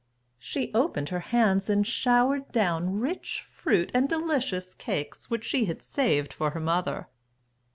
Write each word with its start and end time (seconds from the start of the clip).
She 0.39 0.73
opened 0.73 1.09
her 1.09 1.19
hands 1.19 1.69
and 1.69 1.85
showered 1.85 2.51
down 2.51 2.99
rich 2.99 3.45
fruit 3.51 3.91
and 3.93 4.09
delicious 4.09 4.73
cakes 4.73 5.29
which 5.29 5.43
she 5.45 5.65
had 5.65 5.83
saved 5.83 6.33
for 6.33 6.49
her 6.49 6.59
mother. 6.59 7.07